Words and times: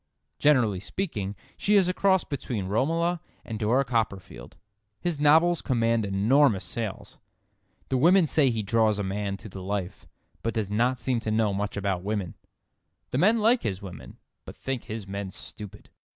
Generally 0.39 0.79
speaking, 0.79 1.35
she 1.57 1.75
is 1.75 1.87
a 1.87 1.93
cross 1.93 2.23
between 2.23 2.65
Romola 2.65 3.21
and 3.45 3.59
Dora 3.59 3.85
Copperfield. 3.85 4.57
His 4.99 5.19
novels 5.19 5.61
command 5.61 6.05
enormous 6.05 6.65
sales. 6.65 7.19
The 7.89 7.99
women 7.99 8.25
say 8.25 8.49
he 8.49 8.63
draws 8.63 8.97
a 8.97 9.03
man 9.03 9.37
to 9.37 9.47
the 9.47 9.61
life, 9.61 10.07
but 10.41 10.55
does 10.55 10.71
not 10.71 10.99
seem 10.99 11.19
to 11.19 11.29
know 11.29 11.53
much 11.53 11.77
about 11.77 12.01
women. 12.01 12.33
The 13.11 13.19
men 13.19 13.41
like 13.41 13.61
his 13.61 13.83
women, 13.83 14.17
but 14.43 14.57
think 14.57 14.85
his 14.85 15.07
men 15.07 15.29
stupid. 15.29 15.91